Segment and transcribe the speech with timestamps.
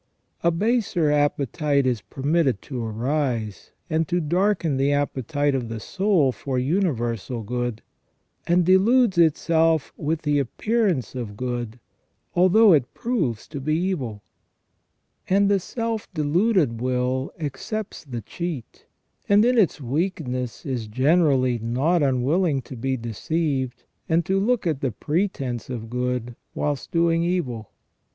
[0.43, 6.31] A baser appetite is permitted to arise and to darken the appetite of the soul
[6.31, 7.83] for universal good,
[8.47, 11.79] and deludes itself with the appearance of good,
[12.33, 14.23] although it proves to be evil;
[15.29, 18.87] and the self deluded will accepts the cheat,
[19.29, 24.81] and in its weakness is generally not unwilling to be deceived, and to look at
[24.81, 27.69] the pretence of good whilst doing evil.